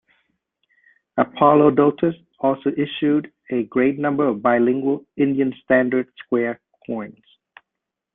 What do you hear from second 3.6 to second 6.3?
great number of bilingual Indian-standard